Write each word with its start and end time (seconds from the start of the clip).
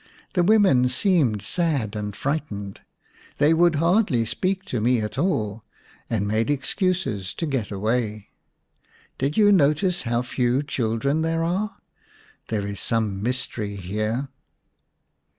The 0.33 0.41
women 0.41 0.89
seem 0.89 1.39
sad 1.41 1.95
and 1.95 2.15
frightened; 2.15 2.81
they 3.37 3.53
would 3.53 3.75
hardly 3.75 4.25
speak 4.25 4.65
to 4.65 4.81
me 4.81 4.99
at 4.99 5.19
all, 5.19 5.63
and 6.09 6.27
made 6.27 6.49
excuses 6.49 7.35
to 7.35 7.45
100 7.45 7.59
ix 7.59 7.67
The 7.67 7.67
Serpent's 7.67 7.67
Bride 7.69 7.77
get 7.77 7.77
away. 8.09 8.29
Did 9.19 9.37
you 9.37 9.51
notice 9.51 10.01
how 10.01 10.23
few 10.23 10.63
children 10.63 11.21
there 11.21 11.43
are? 11.43 11.77
There 12.47 12.65
is 12.65 12.79
some 12.79 13.21
mystery 13.21 13.75
here." 13.75 14.29